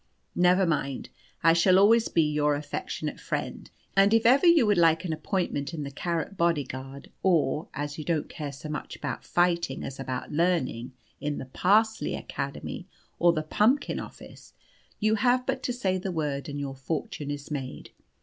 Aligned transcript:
Never 0.33 0.65
mind, 0.65 1.09
I 1.43 1.53
shall 1.53 1.77
always 1.77 2.07
be 2.07 2.23
your 2.23 2.55
affectionate 2.55 3.19
friend, 3.19 3.69
and 3.95 4.15
if 4.15 4.25
ever 4.25 4.47
you 4.47 4.65
would 4.65 4.79
like 4.79 5.05
an 5.05 5.13
appointment 5.13 5.75
in 5.75 5.83
the 5.83 5.91
Carrot 5.91 6.35
bodyguard, 6.37 7.11
or 7.21 7.67
(as 7.75 7.99
you 7.99 8.03
don't 8.03 8.27
care 8.27 8.51
so 8.51 8.67
much 8.67 8.95
about 8.95 9.23
fighting 9.23 9.83
as 9.83 9.99
about 9.99 10.31
learning) 10.31 10.93
in 11.19 11.37
the 11.37 11.45
Parsley 11.45 12.15
Academy 12.15 12.87
or 13.19 13.31
the 13.31 13.43
Pumpkin 13.43 13.99
Office, 13.99 14.53
you 14.99 15.13
have 15.13 15.45
but 15.45 15.61
to 15.61 15.71
say 15.71 15.99
the 15.99 16.11
word 16.11 16.49
and 16.49 16.59
your 16.59 16.73
fortune 16.75 17.29
is 17.29 17.51
made. 17.51 17.91